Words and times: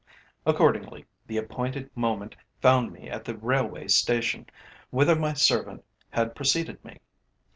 Accordingly, 0.47 1.05
the 1.27 1.37
appointed 1.37 1.95
moment 1.95 2.35
found 2.59 2.91
me 2.91 3.07
at 3.07 3.23
the 3.23 3.37
railway 3.37 3.87
station, 3.87 4.47
whither 4.89 5.15
my 5.15 5.33
servant 5.35 5.85
had 6.09 6.33
preceded 6.33 6.83
me. 6.83 6.99